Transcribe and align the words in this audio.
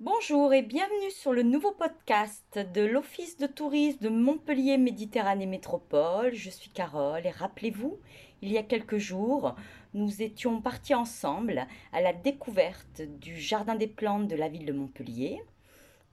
Bonjour 0.00 0.52
et 0.52 0.60
bienvenue 0.60 1.10
sur 1.10 1.32
le 1.32 1.42
nouveau 1.42 1.72
podcast 1.72 2.58
de 2.74 2.82
l'Office 2.82 3.38
de 3.38 3.46
tourisme 3.46 4.04
de 4.04 4.10
Montpellier 4.10 4.76
Méditerranée 4.76 5.46
Métropole. 5.46 6.34
Je 6.34 6.50
suis 6.50 6.68
Carole 6.68 7.24
et 7.24 7.30
rappelez-vous, 7.30 7.98
il 8.42 8.52
y 8.52 8.58
a 8.58 8.62
quelques 8.62 8.98
jours, 8.98 9.56
nous 9.94 10.20
étions 10.20 10.60
partis 10.60 10.94
ensemble 10.94 11.66
à 11.94 12.02
la 12.02 12.12
découverte 12.12 13.00
du 13.00 13.40
Jardin 13.40 13.74
des 13.74 13.86
plantes 13.86 14.28
de 14.28 14.36
la 14.36 14.50
ville 14.50 14.66
de 14.66 14.74
Montpellier. 14.74 15.40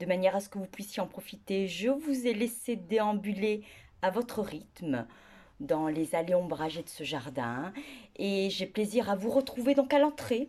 De 0.00 0.06
manière 0.06 0.34
à 0.34 0.40
ce 0.40 0.48
que 0.48 0.58
vous 0.58 0.64
puissiez 0.64 1.02
en 1.02 1.06
profiter, 1.06 1.68
je 1.68 1.90
vous 1.90 2.26
ai 2.26 2.32
laissé 2.32 2.76
déambuler 2.76 3.64
à 4.00 4.08
votre 4.08 4.40
rythme 4.40 5.06
dans 5.60 5.88
les 5.88 6.14
allées 6.14 6.34
ombragées 6.34 6.84
de 6.84 6.88
ce 6.88 7.04
jardin 7.04 7.70
et 8.16 8.48
j'ai 8.48 8.66
plaisir 8.66 9.10
à 9.10 9.14
vous 9.14 9.30
retrouver 9.30 9.74
donc 9.74 9.92
à 9.92 9.98
l'entrée 9.98 10.48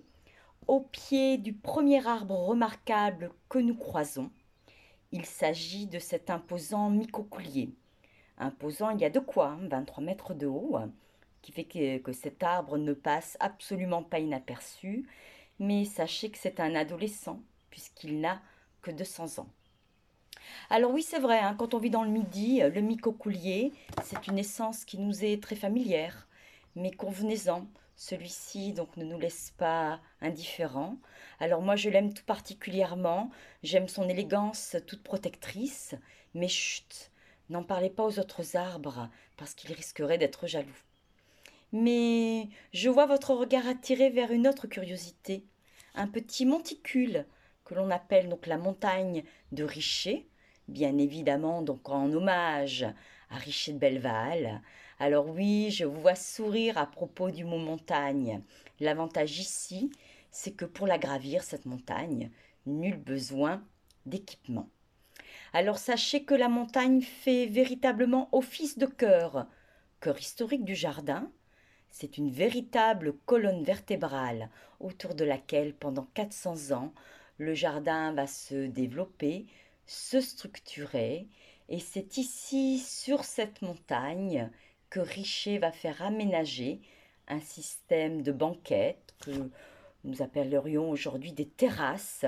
au 0.67 0.79
pied 0.79 1.37
du 1.37 1.53
premier 1.53 2.05
arbre 2.07 2.35
remarquable 2.35 3.31
que 3.49 3.59
nous 3.59 3.75
croisons. 3.75 4.31
Il 5.11 5.25
s'agit 5.25 5.87
de 5.87 5.99
cet 5.99 6.29
imposant 6.29 6.89
micocoulier. 6.89 7.69
Imposant, 8.37 8.89
il 8.89 8.99
y 8.99 9.05
a 9.05 9.09
de 9.09 9.19
quoi, 9.19 9.57
23 9.61 10.01
hein, 10.01 10.05
mètres 10.05 10.33
de 10.33 10.47
haut, 10.47 10.77
qui 11.41 11.51
fait 11.51 11.63
que, 11.63 11.99
que 11.99 12.11
cet 12.11 12.43
arbre 12.43 12.77
ne 12.77 12.93
passe 12.93 13.37
absolument 13.39 14.03
pas 14.03 14.19
inaperçu, 14.19 15.07
mais 15.59 15.85
sachez 15.85 16.29
que 16.29 16.37
c'est 16.37 16.59
un 16.59 16.75
adolescent, 16.75 17.39
puisqu'il 17.69 18.19
n'a 18.19 18.41
que 18.81 18.91
200 18.91 19.39
ans. 19.39 19.47
Alors 20.69 20.91
oui, 20.91 21.01
c'est 21.01 21.19
vrai, 21.19 21.39
hein, 21.39 21.55
quand 21.57 21.73
on 21.73 21.79
vit 21.79 21.89
dans 21.89 22.03
le 22.03 22.09
Midi, 22.09 22.61
le 22.61 22.81
micocoulier, 22.81 23.71
c'est 24.03 24.27
une 24.27 24.37
essence 24.37 24.85
qui 24.85 24.97
nous 24.97 25.23
est 25.23 25.41
très 25.41 25.55
familière, 25.55 26.27
mais 26.75 26.91
convenez-en, 26.91 27.67
celui-ci 27.95 28.73
donc 28.73 28.97
ne 28.97 29.05
nous 29.05 29.17
laisse 29.17 29.53
pas 29.57 30.01
indifférents. 30.21 30.97
Alors 31.39 31.61
moi 31.61 31.75
je 31.75 31.89
l'aime 31.89 32.13
tout 32.13 32.25
particulièrement, 32.25 33.31
j'aime 33.63 33.87
son 33.87 34.07
élégance 34.09 34.75
toute 34.85 35.03
protectrice, 35.03 35.95
mais 36.33 36.47
chut, 36.47 37.11
n'en 37.49 37.63
parlez 37.63 37.89
pas 37.89 38.03
aux 38.03 38.19
autres 38.19 38.55
arbres 38.55 39.09
parce 39.37 39.53
qu'ils 39.53 39.73
risqueraient 39.73 40.17
d'être 40.17 40.47
jaloux. 40.47 40.81
Mais 41.71 42.49
je 42.73 42.89
vois 42.89 43.05
votre 43.05 43.33
regard 43.33 43.67
attiré 43.67 44.09
vers 44.09 44.31
une 44.31 44.47
autre 44.47 44.67
curiosité, 44.67 45.45
un 45.93 46.07
petit 46.07 46.45
monticule 46.45 47.25
que 47.63 47.73
l'on 47.73 47.89
appelle 47.89 48.29
donc 48.29 48.47
la 48.47 48.57
montagne 48.57 49.23
de 49.51 49.63
Richer, 49.63 50.29
bien 50.67 50.97
évidemment 50.97 51.61
donc 51.61 51.89
en 51.89 52.11
hommage 52.13 52.85
à 53.29 53.37
Richer 53.37 53.73
de 53.73 53.79
Belleval. 53.79 54.61
Alors 54.99 55.27
oui, 55.27 55.71
je 55.71 55.83
vous 55.83 55.99
vois 55.99 56.15
sourire 56.15 56.77
à 56.77 56.85
propos 56.85 57.29
du 57.29 57.43
mont 57.43 57.59
montagne. 57.59 58.41
L'avantage 58.79 59.39
ici, 59.39 59.91
c'est 60.31 60.55
que 60.55 60.65
pour 60.65 60.87
la 60.87 60.97
gravir, 60.97 61.43
cette 61.43 61.65
montagne, 61.65 62.31
nul 62.65 62.97
besoin 62.97 63.61
d'équipement. 64.05 64.69
Alors 65.51 65.77
sachez 65.77 66.23
que 66.23 66.33
la 66.33 66.47
montagne 66.47 67.01
fait 67.01 67.45
véritablement 67.45 68.29
office 68.31 68.77
de 68.77 68.85
cœur, 68.85 69.47
cœur 69.99 70.17
historique 70.19 70.63
du 70.63 70.75
jardin. 70.75 71.29
C'est 71.89 72.17
une 72.17 72.31
véritable 72.31 73.13
colonne 73.25 73.63
vertébrale 73.63 74.49
autour 74.79 75.13
de 75.13 75.25
laquelle, 75.25 75.73
pendant 75.73 76.07
400 76.13 76.71
ans, 76.71 76.93
le 77.37 77.53
jardin 77.53 78.13
va 78.13 78.27
se 78.27 78.67
développer, 78.67 79.45
se 79.85 80.21
structurer, 80.21 81.27
et 81.67 81.79
c'est 81.79 82.17
ici, 82.17 82.79
sur 82.79 83.23
cette 83.23 83.61
montagne, 83.61 84.51
Richer 85.01 85.57
va 85.57 85.71
faire 85.71 86.01
aménager 86.01 86.81
un 87.27 87.39
système 87.39 88.21
de 88.21 88.31
banquettes 88.31 89.15
que 89.19 89.49
nous 90.03 90.21
appellerions 90.21 90.89
aujourd'hui 90.89 91.31
des 91.31 91.47
terrasses 91.47 92.25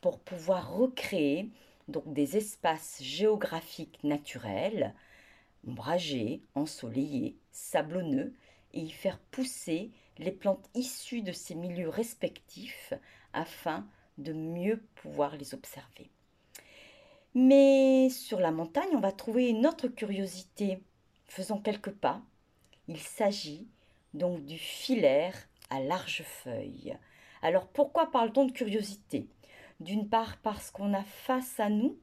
pour 0.00 0.18
pouvoir 0.20 0.74
recréer 0.74 1.50
des 2.06 2.36
espaces 2.36 3.02
géographiques 3.02 3.98
naturels, 4.04 4.94
ombragés, 5.66 6.42
ensoleillés, 6.54 7.36
sablonneux, 7.50 8.32
et 8.72 8.80
y 8.80 8.90
faire 8.90 9.18
pousser 9.30 9.90
les 10.18 10.30
plantes 10.30 10.68
issues 10.74 11.22
de 11.22 11.32
ces 11.32 11.54
milieux 11.54 11.88
respectifs 11.88 12.94
afin 13.32 13.86
de 14.18 14.32
mieux 14.32 14.82
pouvoir 14.94 15.36
les 15.36 15.54
observer. 15.54 16.10
Mais 17.34 18.08
sur 18.10 18.38
la 18.38 18.52
montagne, 18.52 18.90
on 18.94 19.00
va 19.00 19.12
trouver 19.12 19.48
une 19.48 19.66
autre 19.66 19.88
curiosité. 19.88 20.78
Faisons 21.30 21.60
quelques 21.60 21.92
pas. 21.92 22.20
Il 22.88 22.98
s'agit 22.98 23.68
donc 24.14 24.44
du 24.46 24.58
filaire 24.58 25.36
à 25.70 25.78
large 25.78 26.24
feuille. 26.24 26.98
Alors 27.40 27.68
pourquoi 27.68 28.10
parle-t-on 28.10 28.46
de 28.46 28.50
curiosité? 28.50 29.28
D'une 29.78 30.08
part 30.08 30.38
parce 30.38 30.72
qu'on 30.72 30.92
a 30.92 31.04
face 31.04 31.60
à 31.60 31.68
nous 31.68 31.96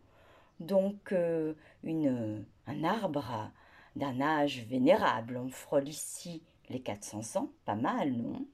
donc 0.61 1.11
euh, 1.11 1.55
un 1.83 2.83
arbre 2.85 3.51
d'un 3.97 4.21
âge 4.21 4.63
vénérable. 4.69 5.35
On 5.35 5.49
frôle 5.49 5.89
ici 5.89 6.41
les 6.69 6.79
400 6.79 7.41
ans, 7.41 7.49
pas 7.65 7.75
mal, 7.75 8.13
non? 8.13 8.47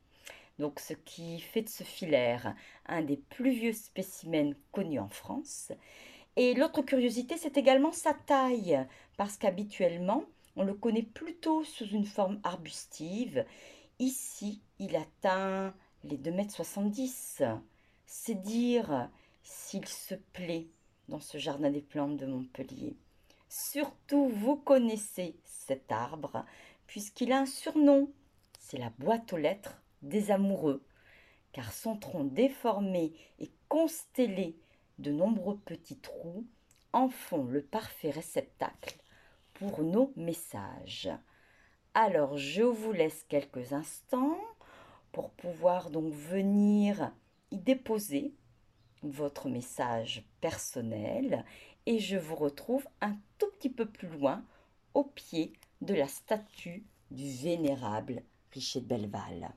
Donc 0.58 0.80
ce 0.80 0.94
qui 0.94 1.40
fait 1.40 1.62
de 1.62 1.70
ce 1.70 1.84
filaire 1.84 2.56
un 2.88 3.04
des 3.04 3.18
plus 3.18 3.52
vieux 3.52 3.74
spécimens 3.74 4.56
connus 4.72 5.00
en 5.00 5.10
France. 5.10 5.72
Et 6.36 6.56
l'autre 6.56 6.82
curiosité, 6.82 7.38
c'est 7.38 7.58
également 7.58 7.92
sa 7.92 8.16
taille, 8.16 8.84
parce 9.18 9.38
qu'habituellement, 9.38 10.24
on 10.56 10.64
le 10.64 10.74
connaît 10.74 11.04
plutôt 11.04 11.64
sous 11.64 11.88
une 11.88 12.06
forme 12.06 12.40
arbustive. 12.44 13.46
Ici, 14.00 14.62
il 14.80 14.96
atteint 14.96 15.74
les 16.04 16.18
2,70 16.18 17.44
m. 17.44 17.62
C'est 18.06 18.42
dire 18.42 19.10
s'il 19.44 19.88
se 19.88 20.16
plaît 20.16 20.68
dans 21.10 21.20
ce 21.20 21.38
jardin 21.38 21.70
des 21.70 21.82
plantes 21.82 22.18
de 22.18 22.26
Montpellier. 22.26 22.96
Surtout, 23.50 24.30
vous 24.30 24.56
connaissez 24.56 25.36
cet 25.44 25.92
arbre, 25.92 26.46
puisqu'il 26.88 27.32
a 27.32 27.40
un 27.40 27.46
surnom. 27.46 28.12
C'est 28.60 28.78
la 28.78 28.92
boîte 28.98 29.34
aux 29.34 29.38
lettres 29.38 29.82
des 30.02 30.32
amoureux, 30.32 30.84
car 31.52 31.72
son 31.72 31.98
tronc 31.98 32.26
déformé 32.26 33.14
et 33.40 33.52
constellé 33.70 34.58
de 35.00 35.12
nombreux 35.12 35.58
petits 35.58 36.00
trous 36.00 36.46
en 36.94 37.10
font 37.10 37.44
le 37.46 37.62
parfait 37.62 38.12
réceptacle 38.12 39.03
pour 39.70 39.84
nos 39.84 40.12
messages. 40.18 41.10
Alors 41.94 42.38
je 42.38 42.64
vous 42.64 42.92
laisse 42.92 43.26
quelques 43.30 43.72
instants 43.72 44.38
pour 45.12 45.30
pouvoir 45.32 45.90
donc 45.90 46.12
venir 46.12 47.14
y 47.52 47.58
déposer 47.58 48.34
votre 49.04 49.48
message 49.48 50.24
personnel 50.42 51.46
et 51.86 52.00
je 52.00 52.18
vous 52.18 52.36
retrouve 52.36 52.86
un 53.02 53.16
tout 53.38 53.48
petit 53.58 53.70
peu 53.70 53.86
plus 53.86 54.08
loin 54.08 54.44
au 54.94 55.04
pied 55.04 55.54
de 55.82 55.94
la 55.94 56.08
statue 56.08 56.84
du 57.12 57.30
vénérable 57.30 58.24
Richer 58.52 58.82
de 58.82 58.86
Belleval. 58.86 59.52